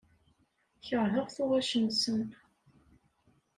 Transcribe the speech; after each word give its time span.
Keṛheɣ 0.85 1.27
tuɣac-nsen. 1.35 2.21